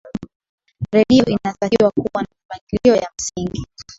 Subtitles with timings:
[0.91, 3.67] redio inatakiwa kuwa na mipangilio ya msingi